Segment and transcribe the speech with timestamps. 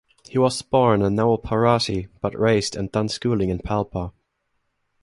[0.27, 4.13] He was born in Nawalparasi but raised and done schooling in Palpa.